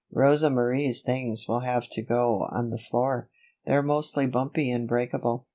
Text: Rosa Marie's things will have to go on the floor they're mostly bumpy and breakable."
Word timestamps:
Rosa 0.11 0.49
Marie's 0.49 0.99
things 1.01 1.47
will 1.47 1.59
have 1.59 1.87
to 1.89 2.01
go 2.01 2.47
on 2.49 2.71
the 2.71 2.79
floor 2.79 3.29
they're 3.67 3.83
mostly 3.83 4.25
bumpy 4.25 4.71
and 4.71 4.87
breakable." 4.87 5.45